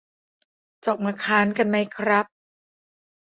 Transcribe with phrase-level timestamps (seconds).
[0.83, 2.25] จะออกมาค้านกันไหมครับ